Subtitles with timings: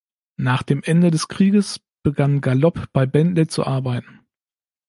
[0.39, 4.21] Nach dem Ende des Krieges begann Gallop bei Bentley zu arbeiten.